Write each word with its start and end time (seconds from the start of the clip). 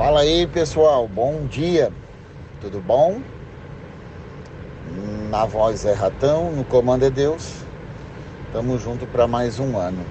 Fala 0.00 0.20
aí 0.20 0.46
pessoal, 0.46 1.06
bom 1.06 1.44
dia, 1.44 1.92
tudo 2.58 2.80
bom? 2.80 3.20
Na 5.28 5.44
voz 5.44 5.84
é 5.84 5.92
Ratão, 5.92 6.50
no 6.52 6.64
comando 6.64 7.04
é 7.04 7.10
Deus, 7.10 7.56
estamos 8.46 8.82
juntos 8.82 9.06
para 9.10 9.28
mais 9.28 9.58
um 9.58 9.76
ano. 9.76 10.02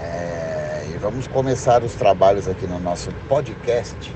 É, 0.00 0.86
e 0.88 0.98
vamos 0.98 1.26
começar 1.26 1.82
os 1.82 1.94
trabalhos 1.96 2.46
aqui 2.46 2.64
no 2.64 2.78
nosso 2.78 3.10
podcast 3.28 4.14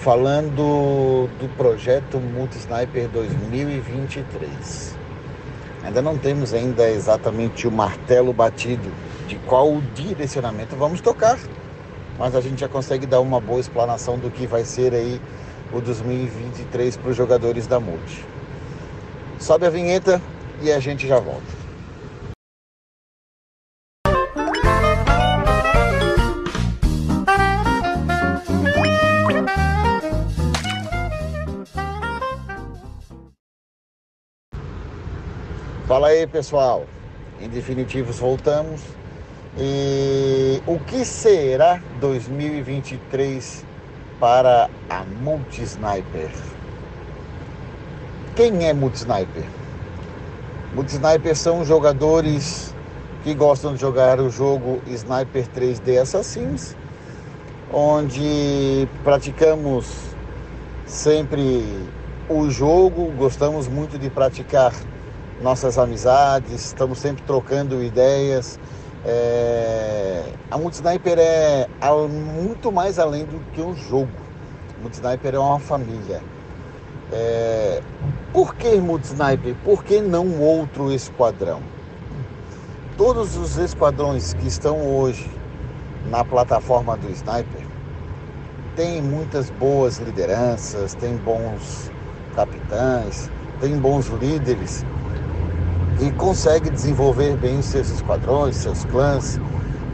falando 0.00 1.26
do 1.38 1.56
projeto 1.56 2.20
Multisniper 2.20 3.08
2023. 3.08 4.94
Ainda 5.84 6.02
não 6.02 6.18
temos 6.18 6.52
ainda 6.52 6.86
exatamente 6.90 7.66
o 7.66 7.72
martelo 7.72 8.34
batido 8.34 8.92
de 9.26 9.36
qual 9.36 9.80
direcionamento 9.94 10.76
vamos 10.76 11.00
tocar 11.00 11.38
mas 12.20 12.36
a 12.36 12.40
gente 12.42 12.60
já 12.60 12.68
consegue 12.68 13.06
dar 13.06 13.20
uma 13.20 13.40
boa 13.40 13.58
explanação 13.58 14.18
do 14.18 14.30
que 14.30 14.46
vai 14.46 14.62
ser 14.62 14.92
aí 14.92 15.18
o 15.72 15.80
2023 15.80 16.98
para 16.98 17.10
os 17.10 17.16
jogadores 17.16 17.66
da 17.66 17.80
Multi. 17.80 18.26
Sobe 19.38 19.64
a 19.64 19.70
vinheta 19.70 20.20
e 20.60 20.70
a 20.70 20.78
gente 20.78 21.08
já 21.08 21.18
volta. 21.18 21.40
Fala 35.88 36.08
aí 36.08 36.26
pessoal, 36.26 36.84
em 37.40 37.48
definitivos 37.48 38.18
voltamos 38.18 38.82
e 39.58 40.39
o 40.66 40.78
que 40.78 41.04
será 41.04 41.80
2023 42.00 43.64
para 44.18 44.68
a 44.88 45.04
Multisniper? 45.22 46.30
Quem 48.36 48.66
é 48.66 48.72
Multisniper? 48.72 49.44
Multisniper 50.74 51.34
são 51.34 51.64
jogadores 51.64 52.74
que 53.24 53.34
gostam 53.34 53.74
de 53.74 53.80
jogar 53.80 54.20
o 54.20 54.30
jogo 54.30 54.80
Sniper 54.86 55.46
3D 55.48 56.00
Assassins, 56.00 56.76
onde 57.72 58.88
praticamos 59.02 59.86
sempre 60.86 61.64
o 62.28 62.48
jogo, 62.50 63.12
gostamos 63.16 63.66
muito 63.66 63.98
de 63.98 64.08
praticar 64.08 64.72
nossas 65.42 65.78
amizades, 65.78 66.66
estamos 66.66 66.98
sempre 66.98 67.22
trocando 67.24 67.82
ideias 67.82 68.58
é, 69.04 69.69
a 70.50 70.58
Multisniper 70.58 71.16
é 71.18 71.68
muito 72.08 72.72
mais 72.72 72.98
além 72.98 73.24
do 73.24 73.38
que 73.52 73.62
um 73.62 73.74
jogo. 73.74 74.10
Multisniper 74.82 75.34
é 75.34 75.38
uma 75.38 75.60
família. 75.60 76.20
É, 77.12 77.80
por 78.32 78.54
que 78.56 78.74
Multisniper? 78.80 79.54
Por 79.64 79.84
que 79.84 80.00
não 80.00 80.40
outro 80.40 80.92
esquadrão? 80.92 81.60
Todos 82.96 83.36
os 83.36 83.56
esquadrões 83.58 84.34
que 84.34 84.48
estão 84.48 84.78
hoje 84.96 85.30
na 86.10 86.24
plataforma 86.24 86.96
do 86.96 87.08
Sniper 87.10 87.66
têm 88.74 89.00
muitas 89.00 89.50
boas 89.50 89.98
lideranças, 89.98 90.94
têm 90.94 91.16
bons 91.16 91.92
capitães, 92.34 93.30
têm 93.60 93.78
bons 93.78 94.06
líderes 94.06 94.84
e 96.00 96.10
consegue 96.12 96.70
desenvolver 96.70 97.36
bem 97.36 97.58
os 97.58 97.66
seus 97.66 97.90
esquadrões, 97.90 98.56
seus 98.56 98.84
clãs, 98.86 99.38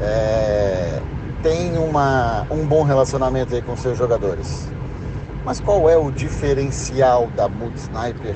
é, 0.01 1.01
tem 1.43 1.77
uma, 1.79 2.47
um 2.51 2.67
bom 2.67 2.83
relacionamento 2.83 3.55
aí 3.55 3.63
com 3.63 3.77
seus 3.77 3.97
jogadores. 3.97 4.69
Mas 5.45 5.61
qual 5.61 5.89
é 5.89 5.97
o 5.97 6.11
diferencial 6.11 7.29
da 7.37 7.49
Mood 7.49 7.77
Sniper 7.77 8.35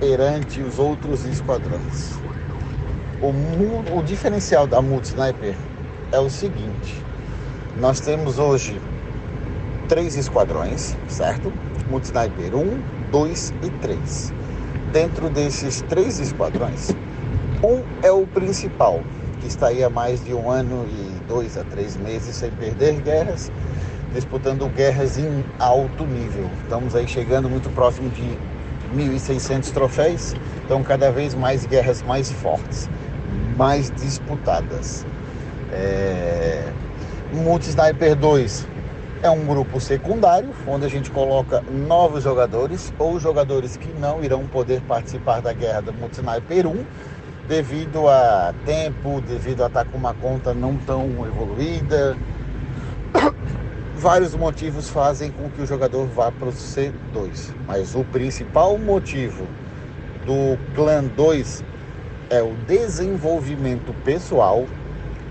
perante 0.00 0.60
os 0.60 0.78
outros 0.78 1.24
esquadrões? 1.24 2.12
O, 3.20 3.98
o 3.98 4.02
diferencial 4.02 4.66
da 4.66 4.82
Mood 4.82 5.06
Sniper 5.06 5.54
é 6.10 6.18
o 6.18 6.28
seguinte: 6.28 7.02
nós 7.80 8.00
temos 8.00 8.38
hoje 8.38 8.80
três 9.88 10.16
esquadrões, 10.16 10.96
certo? 11.08 11.52
Mood 11.88 12.04
Sniper 12.04 12.56
1, 12.56 12.82
2 13.10 13.54
e 13.62 13.70
3 13.70 14.42
dentro 14.92 15.30
desses 15.30 15.80
três 15.82 16.20
esquadrões, 16.20 16.90
um 17.64 17.82
é 18.02 18.12
o 18.12 18.26
principal, 18.26 19.00
que 19.42 19.48
está 19.48 19.66
aí 19.66 19.82
há 19.82 19.90
mais 19.90 20.24
de 20.24 20.32
um 20.32 20.48
ano 20.48 20.86
e 20.88 21.20
dois 21.26 21.58
a 21.58 21.64
três 21.64 21.96
meses 21.96 22.36
sem 22.36 22.50
perder 22.52 23.00
guerras, 23.00 23.50
disputando 24.14 24.66
guerras 24.68 25.18
em 25.18 25.44
alto 25.58 26.06
nível. 26.06 26.48
Estamos 26.62 26.94
aí 26.94 27.08
chegando 27.08 27.50
muito 27.50 27.68
próximo 27.70 28.08
de 28.10 28.38
1.600 28.96 29.72
troféus, 29.72 30.34
então 30.64 30.82
cada 30.84 31.10
vez 31.10 31.34
mais 31.34 31.66
guerras 31.66 32.02
mais 32.02 32.30
fortes, 32.30 32.88
mais 33.56 33.90
disputadas. 33.90 35.04
É... 35.72 36.72
Multi 37.32 37.70
Sniper 37.70 38.14
2 38.14 38.68
é 39.22 39.30
um 39.30 39.44
grupo 39.44 39.80
secundário, 39.80 40.50
onde 40.68 40.86
a 40.86 40.88
gente 40.88 41.10
coloca 41.10 41.62
novos 41.62 42.22
jogadores 42.22 42.92
ou 42.98 43.18
jogadores 43.18 43.76
que 43.76 43.88
não 43.98 44.22
irão 44.22 44.46
poder 44.46 44.80
participar 44.82 45.40
da 45.40 45.52
guerra 45.52 45.80
do 45.80 45.92
Multisniper 45.92 46.68
1 46.68 46.84
devido 47.48 48.08
a 48.08 48.54
tempo, 48.64 49.20
devido 49.20 49.62
a 49.62 49.66
estar 49.66 49.84
com 49.84 49.98
uma 49.98 50.14
conta 50.14 50.54
não 50.54 50.76
tão 50.76 51.06
evoluída. 51.26 52.16
Vários 53.96 54.34
motivos 54.34 54.88
fazem 54.88 55.30
com 55.30 55.48
que 55.50 55.62
o 55.62 55.66
jogador 55.66 56.06
vá 56.06 56.30
para 56.32 56.48
o 56.48 56.52
C2, 56.52 57.54
mas 57.66 57.94
o 57.94 58.04
principal 58.04 58.76
motivo 58.78 59.46
do 60.26 60.58
Clã 60.74 61.04
2 61.04 61.64
é 62.30 62.42
o 62.42 62.54
desenvolvimento 62.66 63.92
pessoal. 64.02 64.66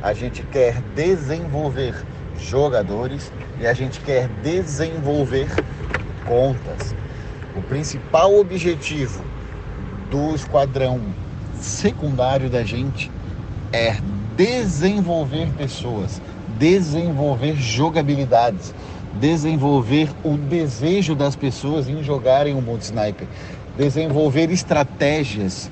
A 0.02 0.14
gente 0.14 0.44
quer 0.44 0.82
desenvolver 0.96 1.96
jogadores 2.38 3.32
e 3.60 3.68
a 3.68 3.74
gente 3.74 4.00
quer 4.02 4.28
desenvolver 4.42 5.48
contas. 6.26 6.96
O 7.56 7.62
principal 7.62 8.34
objetivo 8.36 9.24
do 10.10 10.34
esquadrão 10.34 11.00
secundário 11.64 12.50
da 12.50 12.64
gente 12.64 13.12
é 13.72 13.98
desenvolver 14.36 15.48
pessoas, 15.58 16.22
desenvolver 16.58 17.56
jogabilidades, 17.56 18.74
desenvolver 19.20 20.10
o 20.24 20.38
desejo 20.38 21.16
das 21.16 21.36
pessoas 21.36 21.88
em 21.88 22.04
jogarem 22.04 22.56
um 22.56 22.62
monte 22.62 22.84
sniper, 22.84 23.28
desenvolver 23.78 24.50
estratégias. 24.52 25.70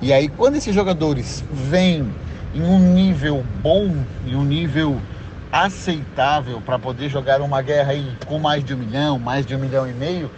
E 0.00 0.12
aí, 0.12 0.28
quando 0.28 0.56
esses 0.56 0.74
jogadores 0.74 1.42
vêm 1.52 2.06
em 2.54 2.62
um 2.62 2.94
nível 2.94 3.44
bom, 3.62 3.94
em 4.26 4.34
um 4.34 4.44
nível 4.44 5.00
aceitável 5.50 6.60
para 6.60 6.78
poder 6.78 7.08
jogar 7.08 7.40
uma 7.40 7.62
guerra 7.62 7.92
aí 7.92 8.12
com 8.26 8.38
mais 8.38 8.64
de 8.64 8.74
um 8.74 8.78
milhão, 8.78 9.18
mais 9.18 9.46
de 9.46 9.54
um 9.54 9.58
milhão 9.58 9.88
e 9.88 9.92
meio, 9.92 10.30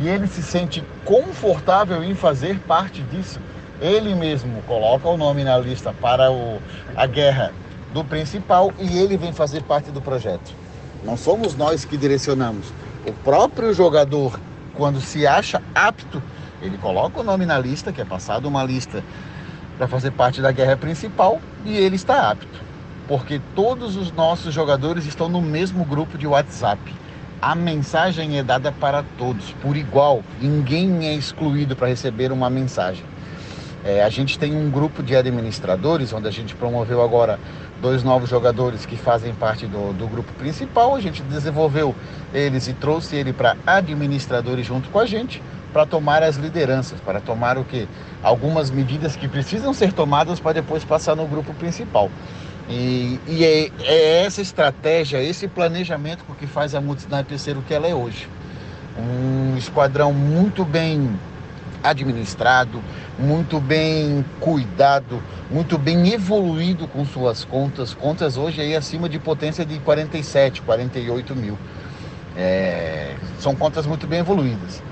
e 0.00 0.08
ele 0.08 0.26
se 0.26 0.42
sente 0.42 0.82
confortável 1.04 2.02
em 2.02 2.14
fazer 2.14 2.58
parte 2.60 3.02
disso, 3.02 3.38
ele 3.80 4.14
mesmo 4.14 4.62
coloca 4.62 5.08
o 5.08 5.16
nome 5.16 5.44
na 5.44 5.58
lista 5.58 5.92
para 5.92 6.30
o, 6.30 6.60
a 6.96 7.06
guerra 7.06 7.52
do 7.92 8.04
principal 8.04 8.72
e 8.78 8.98
ele 8.98 9.16
vem 9.16 9.32
fazer 9.32 9.62
parte 9.62 9.90
do 9.90 10.00
projeto. 10.00 10.54
Não 11.04 11.16
somos 11.16 11.56
nós 11.56 11.84
que 11.84 11.96
direcionamos. 11.96 12.72
O 13.06 13.12
próprio 13.12 13.72
jogador, 13.72 14.38
quando 14.74 15.00
se 15.00 15.26
acha 15.26 15.62
apto, 15.74 16.22
ele 16.60 16.78
coloca 16.78 17.20
o 17.20 17.22
nome 17.22 17.46
na 17.46 17.58
lista, 17.58 17.92
que 17.92 18.00
é 18.00 18.04
passado 18.04 18.46
uma 18.46 18.64
lista 18.64 19.04
para 19.76 19.86
fazer 19.86 20.10
parte 20.10 20.40
da 20.40 20.50
guerra 20.50 20.76
principal, 20.76 21.40
e 21.64 21.76
ele 21.76 21.96
está 21.96 22.30
apto 22.30 22.66
porque 23.06 23.40
todos 23.54 23.96
os 23.96 24.12
nossos 24.12 24.52
jogadores 24.52 25.06
estão 25.06 25.28
no 25.28 25.40
mesmo 25.40 25.84
grupo 25.84 26.18
de 26.18 26.26
WhatsApp. 26.26 26.80
A 27.40 27.54
mensagem 27.54 28.38
é 28.38 28.42
dada 28.42 28.72
para 28.72 29.04
todos, 29.16 29.52
por 29.62 29.76
igual. 29.76 30.22
Ninguém 30.40 31.06
é 31.06 31.14
excluído 31.14 31.76
para 31.76 31.88
receber 31.88 32.32
uma 32.32 32.50
mensagem. 32.50 33.04
É, 33.86 34.02
a 34.02 34.08
gente 34.08 34.36
tem 34.36 34.52
um 34.52 34.68
grupo 34.68 35.00
de 35.00 35.14
administradores, 35.14 36.12
onde 36.12 36.26
a 36.26 36.30
gente 36.32 36.56
promoveu 36.56 37.00
agora 37.00 37.38
dois 37.80 38.02
novos 38.02 38.28
jogadores 38.28 38.84
que 38.84 38.96
fazem 38.96 39.32
parte 39.32 39.64
do, 39.64 39.92
do 39.92 40.08
grupo 40.08 40.32
principal. 40.32 40.96
A 40.96 41.00
gente 41.00 41.22
desenvolveu 41.22 41.94
eles 42.34 42.66
e 42.66 42.72
trouxe 42.72 43.14
ele 43.14 43.32
para 43.32 43.56
administradores 43.64 44.66
junto 44.66 44.88
com 44.88 44.98
a 44.98 45.06
gente 45.06 45.40
para 45.72 45.86
tomar 45.86 46.22
as 46.24 46.36
lideranças, 46.36 47.00
para 47.00 47.20
tomar 47.20 47.58
o 47.58 47.64
que? 47.64 47.86
Algumas 48.24 48.72
medidas 48.72 49.14
que 49.14 49.28
precisam 49.28 49.72
ser 49.72 49.92
tomadas 49.92 50.40
para 50.40 50.54
depois 50.54 50.84
passar 50.84 51.14
no 51.14 51.26
grupo 51.28 51.54
principal. 51.54 52.10
E, 52.68 53.20
e 53.28 53.44
é, 53.44 53.70
é, 53.84 54.24
essa 54.24 54.42
estratégia, 54.42 55.22
esse 55.22 55.46
planejamento 55.46 56.24
que 56.40 56.46
faz 56.48 56.74
a 56.74 56.80
Multisniper 56.80 57.38
ser 57.38 57.56
o 57.56 57.62
que 57.62 57.72
ela 57.72 57.86
é 57.86 57.94
hoje. 57.94 58.28
Um 58.98 59.56
esquadrão 59.56 60.12
muito 60.12 60.64
bem 60.64 61.16
administrado, 61.84 62.82
muito 63.18 63.58
bem 63.60 64.24
cuidado, 64.40 65.22
muito 65.50 65.78
bem 65.78 66.12
evoluído 66.12 66.86
com 66.86 67.04
suas 67.04 67.44
contas. 67.44 67.94
Contas 67.94 68.36
hoje 68.36 68.60
aí 68.60 68.76
acima 68.76 69.08
de 69.08 69.18
potência 69.18 69.64
de 69.64 69.78
47, 69.78 70.62
48 70.62 71.34
mil. 71.34 71.58
É, 72.36 73.14
são 73.38 73.54
contas 73.54 73.86
muito 73.86 74.06
bem 74.06 74.20
evoluídas. 74.20 74.82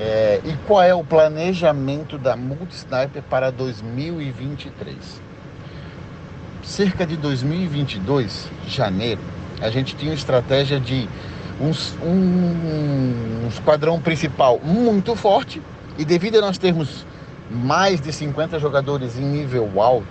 É, 0.00 0.40
e 0.44 0.52
qual 0.66 0.82
é 0.82 0.94
o 0.94 1.04
planejamento 1.04 2.18
da 2.18 2.36
Multisniper 2.36 3.22
para 3.22 3.50
2023? 3.50 4.96
Cerca 6.62 7.06
de 7.06 7.16
2022, 7.16 8.48
janeiro, 8.66 9.20
a 9.60 9.70
gente 9.70 9.96
tinha 9.96 10.10
uma 10.10 10.16
estratégia 10.16 10.78
de 10.78 11.08
um, 11.60 11.70
um, 12.06 13.44
um 13.44 13.48
esquadrão 13.48 14.00
principal 14.00 14.60
muito 14.62 15.16
forte 15.16 15.62
e 15.96 16.04
devido 16.04 16.36
a 16.38 16.40
nós 16.40 16.58
termos 16.58 17.04
mais 17.50 18.00
de 18.00 18.12
50 18.12 18.58
jogadores 18.58 19.18
em 19.18 19.24
nível 19.24 19.80
alto, 19.80 20.06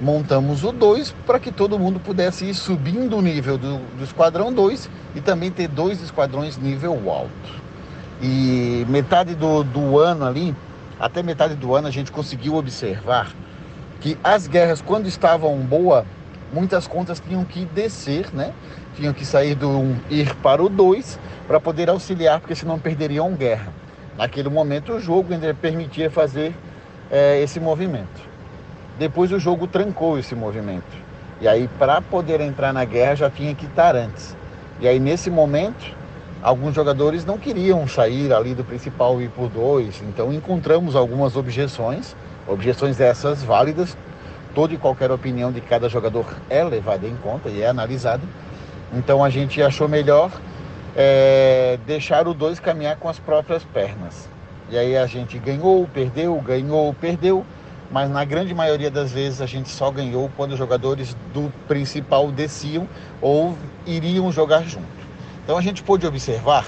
montamos 0.00 0.64
o 0.64 0.72
2 0.72 1.14
para 1.26 1.38
que 1.38 1.50
todo 1.50 1.78
mundo 1.78 1.98
pudesse 1.98 2.44
ir 2.44 2.54
subindo 2.54 3.16
o 3.16 3.22
nível 3.22 3.56
do, 3.56 3.78
do 3.96 4.04
esquadrão 4.04 4.52
2 4.52 4.90
e 5.14 5.20
também 5.20 5.50
ter 5.50 5.68
dois 5.68 6.02
esquadrões 6.02 6.58
nível 6.58 7.10
alto. 7.10 7.66
E 8.20 8.84
metade 8.88 9.34
do, 9.34 9.62
do 9.62 9.98
ano 9.98 10.24
ali, 10.24 10.54
até 10.98 11.22
metade 11.22 11.54
do 11.54 11.74
ano, 11.74 11.88
a 11.88 11.90
gente 11.90 12.12
conseguiu 12.12 12.54
observar 12.54 13.32
que 14.00 14.18
as 14.22 14.46
guerras, 14.46 14.82
quando 14.82 15.06
estavam 15.06 15.56
boa, 15.58 16.04
muitas 16.52 16.86
contas 16.86 17.20
tinham 17.20 17.44
que 17.44 17.64
descer, 17.66 18.32
né? 18.32 18.52
Tinham 18.94 19.12
que 19.12 19.24
sair 19.24 19.54
do 19.54 19.68
1 19.68 19.78
um, 19.78 19.96
ir 20.10 20.34
para 20.36 20.62
o 20.62 20.68
2 20.68 21.18
para 21.46 21.60
poder 21.60 21.90
auxiliar, 21.90 22.40
porque 22.40 22.54
senão 22.54 22.78
perderiam 22.78 23.34
guerra. 23.34 23.72
Naquele 24.16 24.48
momento 24.48 24.94
o 24.94 25.00
jogo 25.00 25.32
ainda 25.32 25.52
permitia 25.54 26.10
fazer 26.10 26.54
é, 27.10 27.40
esse 27.42 27.60
movimento. 27.60 28.26
Depois 28.98 29.30
o 29.30 29.38
jogo 29.38 29.66
trancou 29.66 30.18
esse 30.18 30.34
movimento. 30.34 31.06
E 31.38 31.46
aí, 31.46 31.68
para 31.78 32.00
poder 32.00 32.40
entrar 32.40 32.72
na 32.72 32.84
guerra, 32.84 33.14
já 33.14 33.30
tinha 33.30 33.54
que 33.54 33.66
estar 33.66 33.94
antes. 33.94 34.34
E 34.80 34.88
aí, 34.88 34.98
nesse 34.98 35.28
momento, 35.30 35.94
alguns 36.42 36.74
jogadores 36.74 37.26
não 37.26 37.36
queriam 37.36 37.86
sair 37.86 38.32
ali 38.32 38.54
do 38.54 38.64
principal 38.64 39.20
e 39.20 39.24
ir 39.24 39.28
por 39.28 39.50
dois. 39.50 40.02
Então, 40.08 40.32
encontramos 40.32 40.96
algumas 40.96 41.36
objeções, 41.36 42.16
objeções 42.48 42.98
essas 42.98 43.42
válidas. 43.42 43.94
Toda 44.54 44.72
e 44.72 44.78
qualquer 44.78 45.10
opinião 45.10 45.52
de 45.52 45.60
cada 45.60 45.90
jogador 45.90 46.24
é 46.48 46.64
levada 46.64 47.06
em 47.06 47.14
conta 47.16 47.50
e 47.50 47.60
é 47.60 47.68
analisada. 47.68 48.22
Então, 48.94 49.22
a 49.22 49.28
gente 49.28 49.62
achou 49.62 49.86
melhor 49.86 50.30
é, 50.96 51.78
deixar 51.86 52.26
o 52.26 52.34
dois 52.34 52.58
caminhar 52.58 52.96
com 52.96 53.08
as 53.08 53.18
próprias 53.18 53.62
pernas. 53.62 54.28
E 54.70 54.76
aí 54.76 54.96
a 54.96 55.06
gente 55.06 55.38
ganhou, 55.38 55.86
perdeu, 55.92 56.34
ganhou, 56.40 56.92
perdeu 56.94 57.44
mas 57.90 58.10
na 58.10 58.24
grande 58.24 58.54
maioria 58.54 58.90
das 58.90 59.12
vezes 59.12 59.40
a 59.40 59.46
gente 59.46 59.68
só 59.68 59.90
ganhou 59.90 60.30
quando 60.36 60.52
os 60.52 60.58
jogadores 60.58 61.16
do 61.32 61.52
principal 61.68 62.30
desciam 62.30 62.88
ou 63.20 63.56
iriam 63.86 64.30
jogar 64.32 64.62
junto. 64.62 64.86
Então 65.44 65.56
a 65.56 65.62
gente 65.62 65.82
pôde 65.82 66.06
observar 66.06 66.66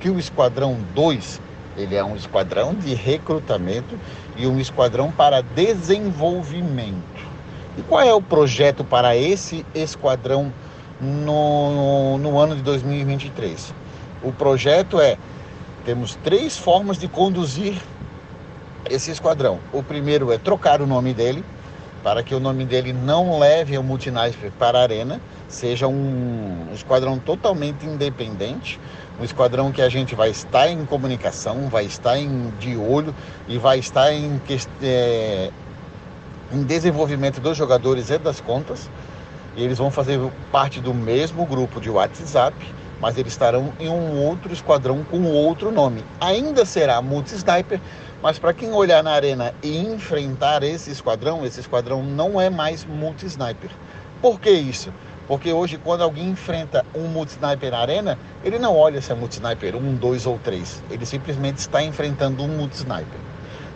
que 0.00 0.10
o 0.10 0.18
esquadrão 0.18 0.76
2, 0.94 1.40
ele 1.76 1.94
é 1.94 2.04
um 2.04 2.16
esquadrão 2.16 2.74
de 2.74 2.94
recrutamento 2.94 3.98
e 4.36 4.46
um 4.46 4.58
esquadrão 4.58 5.10
para 5.10 5.40
desenvolvimento. 5.40 7.28
E 7.76 7.82
qual 7.82 8.02
é 8.02 8.12
o 8.12 8.20
projeto 8.20 8.82
para 8.82 9.16
esse 9.16 9.64
esquadrão 9.74 10.52
no, 11.00 12.18
no 12.18 12.38
ano 12.38 12.56
de 12.56 12.62
2023? 12.62 13.74
O 14.22 14.32
projeto 14.32 15.00
é 15.00 15.16
temos 15.84 16.16
três 16.16 16.58
formas 16.58 16.98
de 16.98 17.08
conduzir 17.08 17.80
esse 18.90 19.10
esquadrão. 19.10 19.58
O 19.72 19.82
primeiro 19.82 20.32
é 20.32 20.38
trocar 20.38 20.82
o 20.82 20.86
nome 20.86 21.14
dele, 21.14 21.44
para 22.02 22.22
que 22.22 22.34
o 22.34 22.40
nome 22.40 22.64
dele 22.64 22.92
não 22.92 23.38
leve 23.38 23.76
o 23.76 23.82
Multinational 23.82 24.52
para 24.58 24.78
a 24.78 24.82
arena, 24.82 25.20
seja 25.48 25.88
um, 25.88 26.68
esquadrão 26.74 27.18
totalmente 27.18 27.86
independente, 27.86 28.78
um 29.20 29.24
esquadrão 29.24 29.72
que 29.72 29.82
a 29.82 29.88
gente 29.88 30.14
vai 30.14 30.30
estar 30.30 30.68
em 30.68 30.84
comunicação, 30.84 31.68
vai 31.68 31.84
estar 31.86 32.18
em, 32.18 32.52
de 32.58 32.76
olho 32.76 33.14
e 33.48 33.58
vai 33.58 33.78
estar 33.78 34.12
em, 34.12 34.40
é, 34.82 35.50
em 36.52 36.62
desenvolvimento 36.62 37.40
dos 37.40 37.56
jogadores 37.56 38.10
e 38.10 38.18
das 38.18 38.40
contas. 38.40 38.90
E 39.58 39.64
eles 39.64 39.76
vão 39.76 39.90
fazer 39.90 40.20
parte 40.52 40.80
do 40.80 40.94
mesmo 40.94 41.44
grupo 41.44 41.80
de 41.80 41.90
WhatsApp, 41.90 42.56
mas 43.00 43.18
eles 43.18 43.32
estarão 43.32 43.72
em 43.80 43.88
um 43.88 44.24
outro 44.24 44.52
esquadrão 44.52 45.02
com 45.02 45.20
outro 45.24 45.72
nome. 45.72 46.04
Ainda 46.20 46.64
será 46.64 47.02
Multi-Sniper, 47.02 47.80
mas 48.22 48.38
para 48.38 48.52
quem 48.52 48.72
olhar 48.72 49.02
na 49.02 49.10
arena 49.10 49.52
e 49.60 49.76
enfrentar 49.78 50.62
esse 50.62 50.92
esquadrão, 50.92 51.44
esse 51.44 51.58
esquadrão 51.58 52.04
não 52.04 52.40
é 52.40 52.48
mais 52.48 52.84
multi-sniper. 52.84 53.70
Por 54.22 54.40
que 54.40 54.50
isso? 54.50 54.92
Porque 55.26 55.52
hoje, 55.52 55.76
quando 55.76 56.02
alguém 56.02 56.28
enfrenta 56.28 56.86
um 56.94 57.08
multi-sniper 57.08 57.72
na 57.72 57.78
arena, 57.78 58.18
ele 58.44 58.60
não 58.60 58.76
olha 58.76 59.02
se 59.02 59.10
é 59.10 59.14
multi-sniper 59.16 59.74
1, 59.74 59.96
2 59.96 60.26
ou 60.26 60.38
3. 60.38 60.84
Ele 60.88 61.04
simplesmente 61.04 61.58
está 61.58 61.82
enfrentando 61.82 62.44
um 62.44 62.48
multi-sniper. 62.48 63.20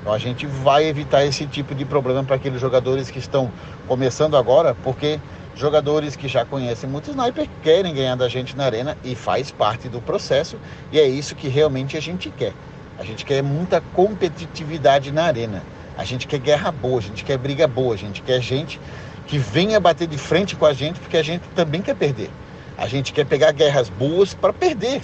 Então 0.00 0.12
a 0.12 0.18
gente 0.18 0.46
vai 0.46 0.84
evitar 0.86 1.24
esse 1.24 1.44
tipo 1.46 1.74
de 1.74 1.84
problema 1.84 2.22
para 2.22 2.36
aqueles 2.36 2.60
jogadores 2.60 3.10
que 3.10 3.18
estão 3.18 3.50
começando 3.86 4.36
agora, 4.36 4.76
porque 4.82 5.20
jogadores 5.54 6.16
que 6.16 6.28
já 6.28 6.44
conhecem 6.44 6.88
multi-sniper 6.88 7.48
querem 7.62 7.94
ganhar 7.94 8.16
da 8.16 8.28
gente 8.28 8.56
na 8.56 8.64
arena 8.64 8.96
e 9.04 9.14
faz 9.14 9.50
parte 9.50 9.88
do 9.88 10.00
processo, 10.00 10.56
e 10.90 10.98
é 10.98 11.06
isso 11.06 11.34
que 11.34 11.48
realmente 11.48 11.96
a 11.96 12.00
gente 12.00 12.30
quer. 12.30 12.52
A 12.98 13.04
gente 13.04 13.24
quer 13.24 13.42
muita 13.42 13.80
competitividade 13.94 15.10
na 15.10 15.24
arena. 15.24 15.62
A 15.96 16.04
gente 16.04 16.26
quer 16.26 16.38
guerra 16.38 16.70
boa, 16.70 16.98
a 16.98 17.02
gente 17.02 17.24
quer 17.24 17.36
briga 17.36 17.66
boa, 17.66 17.94
a 17.94 17.98
gente 17.98 18.22
quer 18.22 18.40
gente 18.40 18.80
que 19.26 19.38
venha 19.38 19.78
bater 19.78 20.06
de 20.06 20.18
frente 20.18 20.56
com 20.56 20.66
a 20.66 20.72
gente, 20.72 21.00
porque 21.00 21.16
a 21.16 21.22
gente 21.22 21.42
também 21.54 21.82
quer 21.82 21.94
perder. 21.94 22.30
A 22.76 22.86
gente 22.86 23.12
quer 23.12 23.24
pegar 23.24 23.52
guerras 23.52 23.88
boas 23.88 24.34
para 24.34 24.52
perder. 24.52 25.02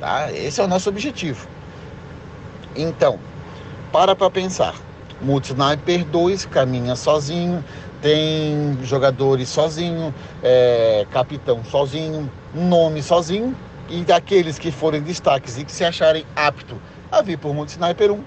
Tá? 0.00 0.32
Esse 0.32 0.60
é 0.60 0.64
o 0.64 0.68
nosso 0.68 0.88
objetivo. 0.88 1.46
Então, 2.74 3.18
para 3.92 4.16
para 4.16 4.30
pensar. 4.30 4.74
Multi-Sniper 5.20 6.04
2 6.06 6.46
caminha 6.46 6.96
sozinho, 6.96 7.64
tem 8.02 8.76
jogadores 8.82 9.48
sozinho, 9.48 10.12
é, 10.42 11.06
capitão 11.12 11.64
sozinho, 11.64 12.30
nome 12.52 13.00
sozinho, 13.02 13.56
e 13.88 14.02
daqueles 14.02 14.58
que 14.58 14.72
forem 14.72 15.00
destaques 15.00 15.56
e 15.56 15.64
que 15.64 15.72
se 15.72 15.84
acharem 15.84 16.26
apto 16.34 16.76
a 17.10 17.22
vir 17.22 17.38
por 17.38 17.54
Multisniper 17.54 18.10
1, 18.10 18.24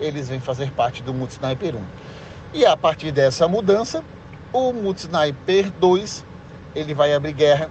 eles 0.00 0.28
vêm 0.28 0.40
fazer 0.40 0.70
parte 0.70 1.02
do 1.02 1.12
Multisniper 1.12 1.74
1. 1.74 1.80
E 2.54 2.64
a 2.64 2.76
partir 2.76 3.10
dessa 3.10 3.48
mudança, 3.48 4.04
o 4.52 4.72
Multisniper 4.72 5.70
2 5.72 6.24
ele 6.74 6.94
vai 6.94 7.12
abrir 7.12 7.32
guerra 7.32 7.68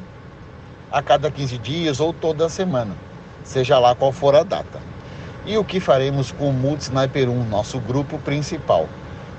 a 0.91 1.01
cada 1.01 1.31
15 1.31 1.57
dias 1.59 1.99
ou 1.99 2.11
toda 2.11 2.49
semana, 2.49 2.95
seja 3.43 3.79
lá 3.79 3.95
qual 3.95 4.11
for 4.11 4.35
a 4.35 4.43
data. 4.43 4.81
E 5.45 5.57
o 5.57 5.63
que 5.63 5.79
faremos 5.79 6.31
com 6.31 6.49
o 6.49 6.53
Multisniper 6.53 7.29
1, 7.29 7.45
nosso 7.45 7.79
grupo 7.79 8.17
principal? 8.19 8.89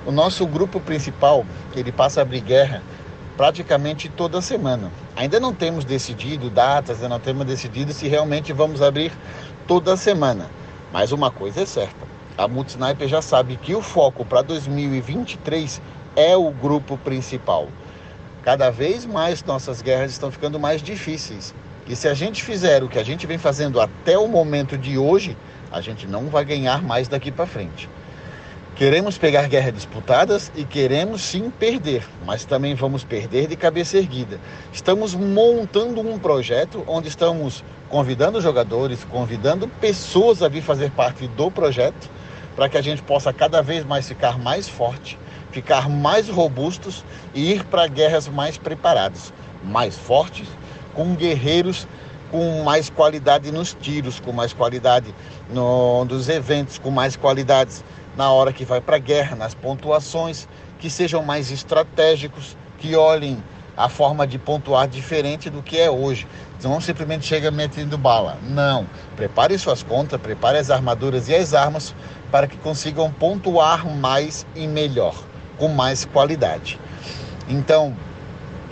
O 0.07 0.11
nosso 0.11 0.47
grupo 0.47 0.79
principal, 0.79 1.45
ele 1.75 1.91
passa 1.91 2.21
a 2.21 2.23
abrir 2.23 2.39
guerra 2.39 2.81
praticamente 3.35 4.07
toda 4.07 4.41
semana. 4.41 4.89
Ainda 5.17 5.37
não 5.37 5.53
temos 5.53 5.83
decidido 5.83 6.49
datas, 6.49 6.95
ainda 6.95 7.09
não 7.09 7.19
temos 7.19 7.45
decidido 7.45 7.91
se 7.91 8.07
realmente 8.07 8.53
vamos 8.53 8.81
abrir 8.81 9.11
toda 9.67 9.97
semana. 9.97 10.49
Mas 10.93 11.11
uma 11.11 11.29
coisa 11.29 11.63
é 11.63 11.65
certa: 11.65 12.07
a 12.37 12.47
Multisniper 12.47 13.05
já 13.09 13.21
sabe 13.21 13.57
que 13.57 13.75
o 13.75 13.81
foco 13.81 14.23
para 14.23 14.41
2023 14.43 15.81
é 16.15 16.37
o 16.37 16.51
grupo 16.51 16.97
principal. 16.99 17.67
Cada 18.43 18.69
vez 18.69 19.05
mais 19.05 19.43
nossas 19.43 19.81
guerras 19.81 20.11
estão 20.11 20.31
ficando 20.31 20.57
mais 20.57 20.81
difíceis. 20.81 21.53
E 21.85 21.97
se 21.97 22.07
a 22.07 22.13
gente 22.13 22.45
fizer 22.45 22.81
o 22.81 22.87
que 22.87 22.97
a 22.97 23.03
gente 23.03 23.27
vem 23.27 23.37
fazendo 23.37 23.81
até 23.81 24.17
o 24.17 24.29
momento 24.29 24.77
de 24.77 24.97
hoje, 24.97 25.35
a 25.69 25.81
gente 25.81 26.07
não 26.07 26.27
vai 26.27 26.45
ganhar 26.45 26.81
mais 26.81 27.09
daqui 27.09 27.29
para 27.29 27.45
frente. 27.45 27.89
Queremos 28.77 29.17
pegar 29.17 29.47
guerras 29.47 29.73
disputadas 29.73 30.51
e 30.55 30.63
queremos 30.63 31.23
sim 31.23 31.49
perder, 31.49 32.07
mas 32.23 32.45
também 32.45 32.75
vamos 32.75 33.03
perder 33.03 33.47
de 33.47 33.55
cabeça 33.55 33.97
erguida. 33.97 34.39
Estamos 34.71 35.15
montando 35.15 35.99
um 35.99 36.19
projeto 36.19 36.83
onde 36.85 37.07
estamos 37.07 37.63
convidando 37.89 38.39
jogadores, 38.39 39.03
convidando 39.03 39.67
pessoas 39.67 40.43
a 40.43 40.47
vir 40.47 40.61
fazer 40.61 40.91
parte 40.91 41.27
do 41.29 41.49
projeto, 41.49 42.07
para 42.55 42.69
que 42.69 42.77
a 42.77 42.81
gente 42.83 43.01
possa 43.01 43.33
cada 43.33 43.63
vez 43.63 43.83
mais 43.83 44.07
ficar 44.07 44.37
mais 44.37 44.69
forte, 44.69 45.17
ficar 45.49 45.89
mais 45.89 46.29
robustos 46.29 47.03
e 47.33 47.53
ir 47.53 47.63
para 47.63 47.87
guerras 47.87 48.27
mais 48.27 48.59
preparados, 48.59 49.33
mais 49.63 49.97
fortes, 49.97 50.47
com 50.93 51.15
guerreiros 51.15 51.87
com 52.29 52.63
mais 52.63 52.89
qualidade 52.89 53.51
nos 53.51 53.73
tiros, 53.73 54.19
com 54.19 54.31
mais 54.31 54.53
qualidade 54.53 55.15
no, 55.49 56.05
nos 56.05 56.27
eventos, 56.29 56.77
com 56.77 56.91
mais 56.91 57.15
qualidades 57.15 57.83
na 58.17 58.31
hora 58.31 58.51
que 58.51 58.65
vai 58.65 58.81
para 58.81 58.95
a 58.95 58.99
guerra, 58.99 59.35
nas 59.35 59.53
pontuações, 59.53 60.47
que 60.79 60.89
sejam 60.89 61.23
mais 61.23 61.51
estratégicos, 61.51 62.57
que 62.79 62.95
olhem 62.95 63.41
a 63.77 63.87
forma 63.87 64.25
de 64.25 64.39
pontuar 64.39 64.87
diferente 64.87 65.49
do 65.49 65.61
que 65.61 65.79
é 65.79 65.89
hoje. 65.89 66.27
Não 66.63 66.81
simplesmente 66.81 67.25
chega 67.25 67.51
metendo 67.51 67.97
bala. 67.97 68.37
Não. 68.41 68.87
Prepare 69.15 69.57
suas 69.59 69.83
contas, 69.83 70.19
prepare 70.19 70.57
as 70.57 70.71
armaduras 70.71 71.29
e 71.29 71.35
as 71.35 71.53
armas 71.53 71.95
para 72.31 72.47
que 72.47 72.57
consigam 72.57 73.11
pontuar 73.11 73.85
mais 73.85 74.45
e 74.55 74.67
melhor, 74.67 75.15
com 75.57 75.67
mais 75.67 76.03
qualidade. 76.03 76.79
Então, 77.47 77.95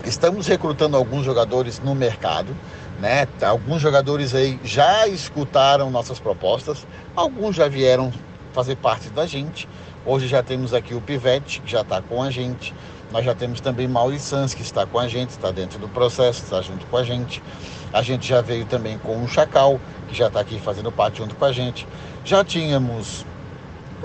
Estamos 0.06 0.46
recrutando 0.46 0.96
alguns 0.96 1.26
jogadores 1.26 1.82
no 1.84 1.96
mercado, 1.96 2.56
né? 3.00 3.28
Alguns 3.42 3.82
jogadores 3.82 4.36
aí 4.36 4.60
já 4.64 5.08
escutaram 5.08 5.90
nossas 5.90 6.20
propostas, 6.20 6.86
alguns 7.16 7.56
já 7.56 7.68
vieram 7.68 8.14
fazer 8.56 8.78
parte 8.78 9.10
da 9.10 9.28
gente. 9.28 9.68
Hoje 10.06 10.28
já 10.28 10.42
temos 10.42 10.74
aqui 10.74 10.96
o 10.96 11.02
Pivete, 11.02 11.60
que 11.60 11.70
já 11.70 11.82
está 11.82 12.02
com 12.02 12.24
a 12.24 12.32
gente. 12.32 12.74
Nós 13.12 13.26
já 13.26 13.36
temos 13.36 13.60
também 13.60 13.86
Maurício 13.86 14.30
Sanz, 14.30 14.54
que 14.54 14.62
está 14.62 14.86
com 14.86 14.98
a 14.98 15.08
gente, 15.10 15.32
está 15.32 15.52
dentro 15.52 15.78
do 15.78 15.90
processo, 15.90 16.42
está 16.44 16.62
junto 16.62 16.86
com 16.86 16.96
a 16.96 17.04
gente. 17.04 17.44
A 17.92 18.02
gente 18.02 18.26
já 18.28 18.42
veio 18.42 18.66
também 18.66 18.98
com 18.98 19.22
o 19.22 19.28
Chacal, 19.28 19.80
que 20.08 20.16
já 20.16 20.28
está 20.28 20.40
aqui 20.40 20.58
fazendo 20.60 20.90
parte 20.92 21.18
junto 21.18 21.36
com 21.36 21.44
a 21.44 21.52
gente. 21.52 21.86
Já 22.24 22.44
tínhamos 22.46 23.26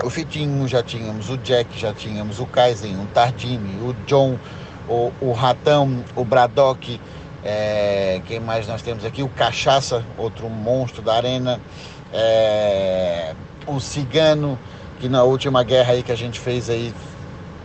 o 0.03 0.09
Fitinho, 0.09 0.67
já 0.67 0.83
tínhamos 0.83 1.29
o 1.29 1.37
Jack, 1.37 1.79
já 1.79 1.93
tínhamos 1.93 2.39
o 2.39 2.45
Kaizen, 2.45 2.95
o 2.97 3.05
Tardini, 3.07 3.81
o 3.81 3.93
John, 4.05 4.37
o, 4.87 5.11
o 5.21 5.31
Ratão, 5.31 6.03
o 6.15 6.25
Braddock, 6.25 6.99
é, 7.43 8.21
quem 8.27 8.39
mais 8.39 8.67
nós 8.67 8.81
temos 8.81 9.05
aqui? 9.05 9.23
O 9.23 9.29
Cachaça, 9.29 10.03
outro 10.17 10.49
monstro 10.49 11.01
da 11.01 11.15
arena, 11.15 11.59
é, 12.13 13.33
o 13.75 13.79
Cigano, 13.79 14.57
que 14.99 15.09
na 15.09 15.23
última 15.23 15.63
guerra 15.63 15.93
aí 15.93 16.03
que 16.03 16.11
a 16.11 16.15
gente 16.15 16.39
fez 16.39 16.69
aí 16.69 16.93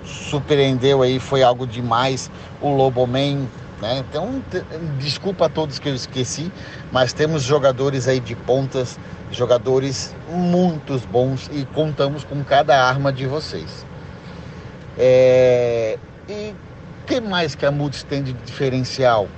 surpreendeu 0.04 1.02
aí, 1.02 1.18
foi 1.18 1.42
algo 1.42 1.66
demais, 1.66 2.30
o 2.60 2.70
Loboman, 2.70 3.46
né? 3.80 3.98
Então, 3.98 4.42
desculpa 4.98 5.46
a 5.46 5.48
todos 5.48 5.78
que 5.78 5.88
eu 5.88 5.94
esqueci, 5.94 6.50
mas 6.92 7.12
temos 7.12 7.42
jogadores 7.42 8.08
aí 8.08 8.20
de 8.20 8.34
pontas, 8.34 8.98
jogadores 9.30 10.14
muito 10.28 10.98
bons 11.08 11.50
e 11.52 11.64
contamos 11.66 12.24
com 12.24 12.42
cada 12.44 12.82
arma 12.82 13.12
de 13.12 13.26
vocês. 13.26 13.84
É... 14.98 15.98
E 16.28 16.54
que 17.06 17.20
mais 17.20 17.54
que 17.54 17.66
a 17.66 17.70
Multis 17.70 18.02
tem 18.02 18.22
de 18.22 18.32
diferencial? 18.32 19.28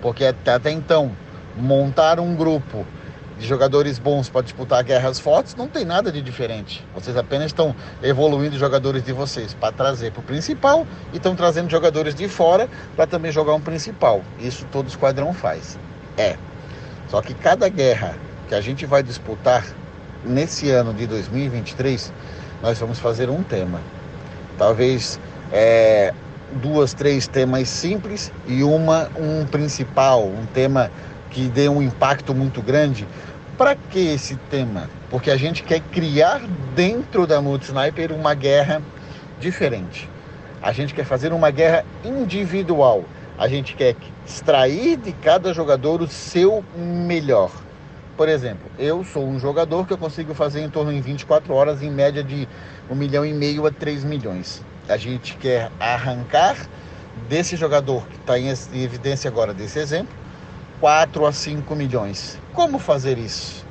Porque 0.00 0.24
até, 0.24 0.52
até 0.52 0.70
então, 0.70 1.10
montar 1.56 2.20
um 2.20 2.36
grupo 2.36 2.86
de 3.38 3.46
jogadores 3.46 3.98
bons 3.98 4.28
para 4.28 4.42
disputar 4.42 4.82
guerras 4.82 5.20
fortes 5.20 5.54
não 5.54 5.68
tem 5.68 5.84
nada 5.84 6.10
de 6.10 6.22
diferente. 6.22 6.84
Vocês 6.94 7.16
apenas 7.16 7.46
estão 7.46 7.74
evoluindo 8.02 8.58
jogadores 8.58 9.02
de 9.02 9.12
vocês 9.12 9.54
para 9.54 9.72
trazer 9.72 10.12
para 10.12 10.20
o 10.20 10.22
principal 10.22 10.86
e 11.12 11.16
estão 11.16 11.36
trazendo 11.36 11.70
jogadores 11.70 12.14
de 12.14 12.28
fora 12.28 12.68
para 12.94 13.06
também 13.06 13.30
jogar 13.30 13.54
um 13.54 13.60
principal. 13.60 14.22
Isso 14.38 14.66
todo 14.72 14.88
esquadrão 14.88 15.32
faz. 15.32 15.78
É. 16.16 16.36
Só 17.08 17.20
que 17.20 17.34
cada 17.34 17.68
guerra 17.68 18.16
que 18.48 18.54
a 18.54 18.60
gente 18.60 18.86
vai 18.86 19.02
disputar 19.02 19.64
nesse 20.24 20.70
ano 20.70 20.94
de 20.94 21.06
2023, 21.06 22.12
nós 22.62 22.78
vamos 22.78 22.98
fazer 22.98 23.28
um 23.28 23.42
tema. 23.42 23.80
Talvez 24.58 25.20
é, 25.52 26.12
duas, 26.54 26.94
três 26.94 27.28
temas 27.28 27.68
simples 27.68 28.32
e 28.46 28.62
uma 28.62 29.10
um 29.18 29.44
principal, 29.46 30.24
um 30.24 30.46
tema 30.46 30.90
que 31.36 31.48
dê 31.48 31.68
um 31.68 31.82
impacto 31.82 32.34
muito 32.34 32.62
grande. 32.62 33.06
Para 33.58 33.76
que 33.76 33.98
esse 33.98 34.36
tema? 34.50 34.88
Porque 35.10 35.30
a 35.30 35.36
gente 35.36 35.62
quer 35.62 35.80
criar 35.80 36.40
dentro 36.74 37.26
da 37.26 37.42
Multisniper 37.42 38.10
uma 38.10 38.32
guerra 38.32 38.80
diferente. 39.38 40.08
A 40.62 40.72
gente 40.72 40.94
quer 40.94 41.04
fazer 41.04 41.34
uma 41.34 41.50
guerra 41.50 41.84
individual. 42.02 43.04
A 43.36 43.48
gente 43.48 43.76
quer 43.76 43.94
extrair 44.26 44.96
de 44.96 45.12
cada 45.12 45.52
jogador 45.52 46.00
o 46.00 46.08
seu 46.08 46.64
melhor. 46.74 47.50
Por 48.16 48.30
exemplo, 48.30 48.70
eu 48.78 49.04
sou 49.04 49.28
um 49.28 49.38
jogador 49.38 49.86
que 49.86 49.92
eu 49.92 49.98
consigo 49.98 50.32
fazer 50.32 50.62
em 50.62 50.70
torno 50.70 50.90
de 50.90 51.02
24 51.02 51.52
horas, 51.52 51.82
em 51.82 51.90
média 51.90 52.24
de 52.24 52.48
1 52.90 52.94
milhão 52.94 53.26
e 53.26 53.34
meio 53.34 53.66
a 53.66 53.70
3 53.70 54.04
milhões 54.04 54.64
a 54.88 54.96
gente 54.96 55.36
quer 55.36 55.70
arrancar 55.80 56.56
desse 57.28 57.56
jogador 57.56 58.06
que 58.06 58.16
está 58.16 58.38
em 58.38 58.48
evidência 58.82 59.28
agora, 59.28 59.52
desse 59.52 59.78
exemplo, 59.78 60.14
4 60.80 61.26
a 61.26 61.32
5 61.32 61.74
milhões. 61.74 62.38
Como 62.52 62.78
fazer 62.78 63.18
isso? 63.18 63.64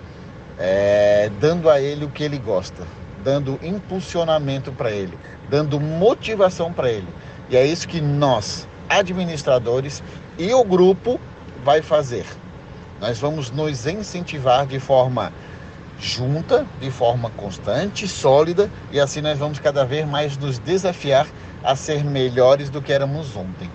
É, 0.58 1.30
dando 1.40 1.70
a 1.70 1.82
ele 1.82 2.06
o 2.06 2.10
que 2.10 2.24
ele 2.24 2.38
gosta, 2.38 2.88
dando 3.24 3.60
impulsionamento 3.62 4.72
para 4.72 4.92
ele, 4.92 5.18
dando 5.50 5.80
motivação 5.80 6.72
para 6.72 6.90
ele. 6.90 7.08
E 7.50 7.58
é 7.58 7.66
isso 7.66 7.88
que 7.88 8.02
nós, 8.02 8.68
administradores 8.90 10.02
e 10.38 10.54
o 10.54 10.64
grupo, 10.64 11.20
vai 11.64 11.82
fazer. 11.82 12.26
Nós 13.00 13.20
vamos 13.20 13.52
nos 13.52 13.86
incentivar 13.86 14.66
de 14.66 14.80
forma 14.80 15.32
junta, 16.00 16.66
de 16.80 16.90
forma 16.92 17.30
constante, 17.32 18.08
sólida, 18.08 18.70
e 18.92 19.00
assim 19.00 19.22
nós 19.22 19.38
vamos 19.38 19.60
cada 19.60 19.86
vez 19.86 20.08
mais 20.08 20.38
nos 20.38 20.60
desafiar 20.60 21.28
a 21.64 21.76
ser 21.76 22.04
melhores 22.04 22.70
do 22.70 22.82
que 22.82 22.94
éramos 22.94 23.36
ontem. 23.36 23.70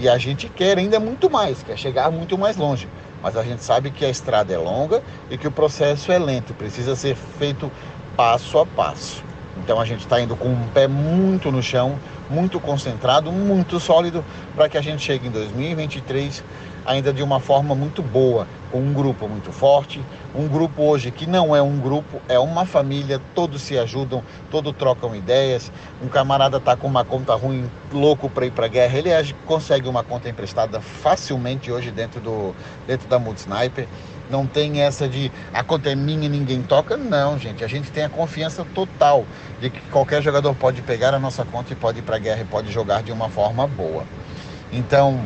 E 0.00 0.08
a 0.08 0.16
gente 0.16 0.48
quer 0.48 0.78
ainda 0.78 0.98
muito 0.98 1.28
mais, 1.28 1.62
quer 1.62 1.76
chegar 1.76 2.10
muito 2.10 2.38
mais 2.38 2.56
longe. 2.56 2.88
Mas 3.22 3.36
a 3.36 3.42
gente 3.42 3.62
sabe 3.62 3.90
que 3.90 4.02
a 4.02 4.08
estrada 4.08 4.50
é 4.50 4.56
longa 4.56 5.02
e 5.30 5.36
que 5.36 5.46
o 5.46 5.50
processo 5.50 6.10
é 6.10 6.18
lento, 6.18 6.54
precisa 6.54 6.96
ser 6.96 7.14
feito 7.14 7.70
passo 8.16 8.58
a 8.58 8.64
passo. 8.64 9.22
Então 9.58 9.78
a 9.78 9.84
gente 9.84 10.00
está 10.00 10.18
indo 10.18 10.34
com 10.34 10.48
um 10.48 10.68
pé 10.68 10.88
muito 10.88 11.52
no 11.52 11.62
chão, 11.62 11.98
muito 12.30 12.58
concentrado, 12.58 13.30
muito 13.30 13.78
sólido, 13.78 14.24
para 14.56 14.70
que 14.70 14.78
a 14.78 14.80
gente 14.80 15.02
chegue 15.02 15.28
em 15.28 15.30
2023 15.30 16.42
ainda 16.90 17.12
de 17.12 17.22
uma 17.22 17.40
forma 17.40 17.74
muito 17.74 18.02
boa, 18.02 18.46
com 18.70 18.78
um 18.78 18.92
grupo 18.92 19.28
muito 19.28 19.52
forte, 19.52 20.00
um 20.34 20.46
grupo 20.46 20.82
hoje 20.82 21.10
que 21.10 21.26
não 21.26 21.54
é 21.54 21.62
um 21.62 21.78
grupo, 21.78 22.20
é 22.28 22.38
uma 22.38 22.64
família, 22.64 23.20
todos 23.34 23.62
se 23.62 23.78
ajudam, 23.78 24.22
todos 24.50 24.72
trocam 24.76 25.14
ideias. 25.14 25.72
Um 26.02 26.08
camarada 26.08 26.58
está 26.58 26.76
com 26.76 26.86
uma 26.86 27.04
conta 27.04 27.34
ruim, 27.34 27.68
louco 27.92 28.28
para 28.28 28.46
ir 28.46 28.52
para 28.52 28.66
a 28.66 28.68
guerra, 28.68 28.98
ele 28.98 29.10
consegue 29.46 29.88
uma 29.88 30.04
conta 30.04 30.28
emprestada 30.28 30.80
facilmente 30.80 31.70
hoje 31.70 31.90
dentro, 31.90 32.20
do, 32.20 32.54
dentro 32.86 33.08
da 33.08 33.18
Multisniper. 33.18 33.88
Não 34.30 34.46
tem 34.46 34.80
essa 34.80 35.08
de 35.08 35.30
a 35.52 35.64
conta 35.64 35.90
é 35.90 35.96
minha 35.96 36.26
e 36.26 36.28
ninguém 36.28 36.62
toca. 36.62 36.96
Não, 36.96 37.36
gente. 37.36 37.64
A 37.64 37.66
gente 37.66 37.90
tem 37.90 38.04
a 38.04 38.08
confiança 38.08 38.64
total 38.72 39.24
de 39.60 39.70
que 39.70 39.80
qualquer 39.90 40.22
jogador 40.22 40.54
pode 40.54 40.82
pegar 40.82 41.12
a 41.12 41.18
nossa 41.18 41.44
conta 41.44 41.72
e 41.72 41.76
pode 41.76 41.98
ir 41.98 42.02
para 42.02 42.14
a 42.14 42.18
guerra 42.20 42.42
e 42.42 42.44
pode 42.44 42.70
jogar 42.70 43.02
de 43.02 43.10
uma 43.10 43.28
forma 43.28 43.66
boa. 43.66 44.04
Então, 44.72 45.20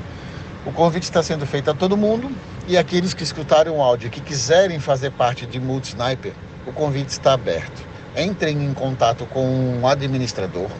o 0.66 0.72
convite 0.72 1.02
está 1.02 1.22
sendo 1.22 1.46
feito 1.46 1.70
a 1.70 1.74
todo 1.74 1.96
mundo 1.96 2.30
e 2.66 2.78
aqueles 2.78 3.12
que 3.12 3.22
escutaram 3.22 3.76
o 3.76 3.82
áudio 3.82 4.08
que 4.08 4.20
quiserem 4.20 4.80
fazer 4.80 5.10
parte 5.10 5.44
de 5.44 5.60
Multi 5.60 5.88
Sniper, 5.88 6.32
o 6.66 6.72
convite 6.72 7.10
está 7.10 7.34
aberto. 7.34 7.84
Entrem 8.16 8.64
em 8.64 8.72
contato 8.72 9.26
com 9.26 9.44
um 9.44 9.86
administrador 9.86 10.70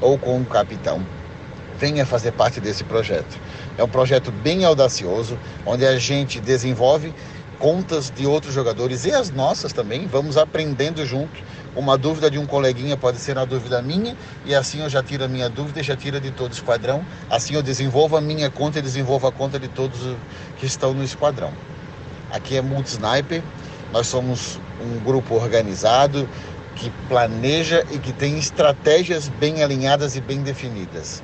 ou 0.00 0.16
com 0.18 0.38
um 0.38 0.44
capitão. 0.44 1.04
Venha 1.78 2.06
fazer 2.06 2.32
parte 2.32 2.60
desse 2.60 2.84
projeto. 2.84 3.38
É 3.76 3.84
um 3.84 3.88
projeto 3.88 4.32
bem 4.32 4.64
audacioso, 4.64 5.38
onde 5.66 5.84
a 5.84 5.98
gente 5.98 6.40
desenvolve 6.40 7.12
contas 7.58 8.10
de 8.10 8.26
outros 8.26 8.54
jogadores 8.54 9.04
e 9.04 9.12
as 9.12 9.30
nossas 9.30 9.70
também. 9.72 10.06
Vamos 10.06 10.38
aprendendo 10.38 11.04
junto 11.04 11.42
uma 11.76 11.98
dúvida 11.98 12.30
de 12.30 12.38
um 12.38 12.46
coleguinha 12.46 12.96
pode 12.96 13.18
ser 13.18 13.36
uma 13.36 13.44
dúvida 13.44 13.82
minha, 13.82 14.16
e 14.46 14.54
assim 14.54 14.80
eu 14.80 14.88
já 14.88 15.02
tiro 15.02 15.24
a 15.24 15.28
minha 15.28 15.48
dúvida 15.48 15.80
e 15.80 15.82
já 15.82 15.94
tiro 15.94 16.18
de 16.18 16.30
todo 16.30 16.50
o 16.50 16.54
esquadrão. 16.54 17.04
Assim 17.28 17.54
eu 17.54 17.62
desenvolvo 17.62 18.16
a 18.16 18.20
minha 18.20 18.50
conta 18.50 18.78
e 18.78 18.82
desenvolvo 18.82 19.26
a 19.26 19.32
conta 19.32 19.58
de 19.58 19.68
todos 19.68 20.00
que 20.56 20.64
estão 20.64 20.94
no 20.94 21.04
esquadrão. 21.04 21.52
Aqui 22.30 22.56
é 22.56 22.62
Multi 22.62 22.92
Sniper, 22.92 23.42
nós 23.92 24.06
somos 24.06 24.58
um 24.80 24.98
grupo 25.04 25.34
organizado 25.34 26.28
que 26.74 26.90
planeja 27.08 27.84
e 27.90 27.98
que 27.98 28.12
tem 28.12 28.38
estratégias 28.38 29.28
bem 29.28 29.62
alinhadas 29.62 30.16
e 30.16 30.20
bem 30.20 30.42
definidas. 30.42 31.22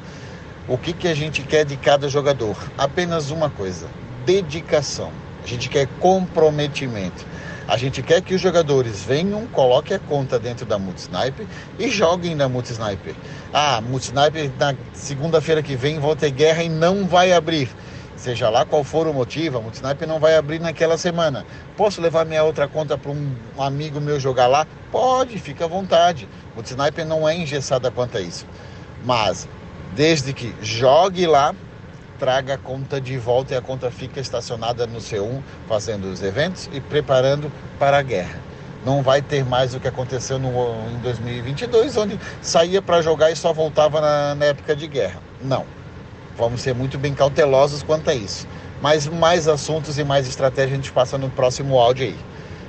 O 0.68 0.78
que, 0.78 0.92
que 0.92 1.08
a 1.08 1.14
gente 1.14 1.42
quer 1.42 1.64
de 1.64 1.76
cada 1.76 2.08
jogador? 2.08 2.56
Apenas 2.78 3.30
uma 3.30 3.50
coisa: 3.50 3.88
dedicação. 4.24 5.12
A 5.42 5.46
gente 5.46 5.68
quer 5.68 5.88
comprometimento. 5.98 7.26
A 7.66 7.76
gente 7.76 8.02
quer 8.02 8.20
que 8.20 8.34
os 8.34 8.40
jogadores 8.40 9.04
venham, 9.04 9.46
coloquem 9.46 9.96
a 9.96 10.00
conta 10.00 10.38
dentro 10.38 10.66
da 10.66 10.78
Multisniper 10.78 11.46
e 11.78 11.88
joguem 11.88 12.34
na 12.34 12.48
Multisniper. 12.48 13.14
Ah, 13.52 13.80
Multisniper 13.80 14.50
na 14.58 14.74
segunda-feira 14.92 15.62
que 15.62 15.76
vem 15.76 16.00
vão 16.00 16.16
ter 16.16 16.30
guerra 16.30 16.62
e 16.64 16.68
não 16.68 17.06
vai 17.06 17.32
abrir. 17.32 17.68
Seja 18.16 18.48
lá 18.50 18.64
qual 18.64 18.84
for 18.84 19.06
o 19.06 19.14
motivo, 19.14 19.58
a 19.58 19.60
Multisniper 19.60 20.06
não 20.06 20.18
vai 20.18 20.36
abrir 20.36 20.60
naquela 20.60 20.98
semana. 20.98 21.46
Posso 21.76 22.00
levar 22.00 22.24
minha 22.24 22.42
outra 22.42 22.66
conta 22.66 22.98
para 22.98 23.10
um 23.10 23.34
amigo 23.58 24.00
meu 24.00 24.18
jogar 24.18 24.48
lá? 24.48 24.66
Pode, 24.90 25.38
fica 25.38 25.64
à 25.64 25.68
vontade. 25.68 26.28
Multisniper 26.54 27.06
não 27.06 27.28
é 27.28 27.36
engessada 27.36 27.90
quanto 27.90 28.18
a 28.18 28.20
isso. 28.20 28.44
Mas, 29.04 29.48
desde 29.94 30.32
que 30.32 30.54
jogue 30.60 31.26
lá, 31.26 31.54
traga 32.22 32.54
a 32.54 32.56
conta 32.56 33.00
de 33.00 33.18
volta 33.18 33.52
e 33.52 33.56
a 33.56 33.60
conta 33.60 33.90
fica 33.90 34.20
estacionada 34.20 34.86
no 34.86 35.00
C1, 35.00 35.42
fazendo 35.68 36.04
os 36.04 36.22
eventos 36.22 36.70
e 36.72 36.80
preparando 36.80 37.50
para 37.80 37.98
a 37.98 38.02
guerra. 38.02 38.38
Não 38.86 39.02
vai 39.02 39.20
ter 39.20 39.44
mais 39.44 39.74
o 39.74 39.80
que 39.80 39.88
aconteceu 39.88 40.38
no, 40.38 40.48
em 40.48 40.98
2022, 41.02 41.96
onde 41.96 42.20
saía 42.40 42.80
para 42.80 43.02
jogar 43.02 43.32
e 43.32 43.34
só 43.34 43.52
voltava 43.52 44.00
na, 44.00 44.36
na 44.36 44.44
época 44.44 44.76
de 44.76 44.86
guerra. 44.86 45.20
Não. 45.42 45.64
Vamos 46.38 46.62
ser 46.62 46.76
muito 46.76 46.96
bem 46.96 47.12
cautelosos 47.12 47.82
quanto 47.82 48.08
a 48.08 48.14
isso. 48.14 48.46
Mas 48.80 49.08
mais 49.08 49.48
assuntos 49.48 49.98
e 49.98 50.04
mais 50.04 50.28
estratégia 50.28 50.74
a 50.74 50.76
gente 50.76 50.92
passa 50.92 51.18
no 51.18 51.28
próximo 51.28 51.76
áudio 51.76 52.06
aí. 52.06 52.16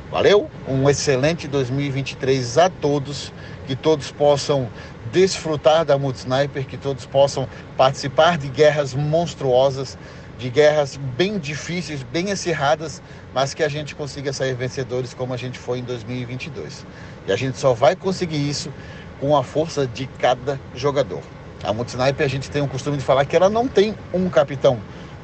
Valeu? 0.10 0.50
Um 0.68 0.90
excelente 0.90 1.48
2023 1.48 2.58
a 2.58 2.70
todos, 2.72 3.32
que 3.68 3.76
todos 3.76 4.12
possam 4.12 4.68
desfrutar 5.14 5.86
da 5.86 5.96
Multisniper, 5.96 6.66
que 6.66 6.76
todos 6.76 7.06
possam 7.06 7.48
participar 7.78 8.36
de 8.36 8.48
guerras 8.50 8.96
monstruosas, 8.96 9.96
de 10.40 10.50
guerras 10.50 10.98
bem 11.16 11.38
difíceis, 11.38 12.02
bem 12.02 12.32
acirradas, 12.32 13.00
mas 13.32 13.54
que 13.54 13.64
a 13.64 13.70
gente 13.70 13.94
consiga 13.94 14.34
sair 14.34 14.56
vencedores 14.56 15.14
como 15.14 15.32
a 15.32 15.38
gente 15.38 15.60
foi 15.60 15.78
em 15.78 15.84
2022. 15.84 16.84
E 17.28 17.32
a 17.32 17.36
gente 17.36 17.60
só 17.60 17.76
vai 17.76 17.96
conseguir 17.96 18.50
isso 18.50 18.74
com 19.20 19.38
a 19.38 19.44
força 19.44 19.86
de 19.86 20.08
cada 20.18 20.60
jogador. 20.74 21.22
A 21.64 21.72
Multisniper 21.72 22.26
a 22.26 22.30
gente 22.30 22.50
tem 22.50 22.64
o 22.64 22.68
costume 22.68 22.98
de 22.98 23.04
falar 23.04 23.24
que 23.26 23.36
ela 23.36 23.52
não 23.52 23.68
tem 23.68 23.96
um 24.12 24.28
capitão, 24.30 24.80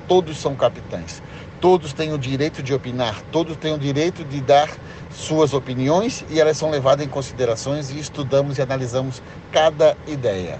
todos 0.08 0.38
são 0.38 0.55
capitães. 0.55 1.22
Todos 1.61 1.91
têm 1.91 2.13
o 2.13 2.17
direito 2.17 2.63
de 2.63 2.73
opinar, 2.73 3.21
todos 3.31 3.57
têm 3.57 3.73
o 3.73 3.77
direito 3.77 4.23
de 4.23 4.39
dar 4.39 4.69
suas 5.11 5.53
opiniões 5.53 6.23
e 6.29 6.39
elas 6.39 6.57
são 6.57 6.69
levadas 6.69 7.05
em 7.05 7.09
considerações 7.09 7.89
e 7.89 7.99
estudamos 7.99 8.57
e 8.57 8.61
analisamos 8.61 9.21
cada 9.51 9.97
ideia. 10.07 10.59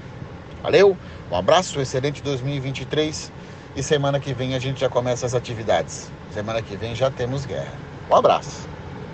Valeu? 0.62 0.98
Um 1.32 1.36
abraço, 1.36 1.80
excelente 1.80 2.22
2023 2.22 3.32
e 3.76 3.84
semana 3.84 4.20
que 4.20 4.34
vem 4.34 4.56
a 4.56 4.60
gente 4.60 4.82
já 4.82 4.90
começa 4.90 5.26
as 5.26 5.34
atividades. 5.34 6.12
Semana 6.34 6.62
que 6.62 6.76
vem 6.76 6.94
já 6.94 7.10
temos 7.10 7.46
guerra. 7.46 7.74
Um 8.10 8.16
abraço. 8.16 8.69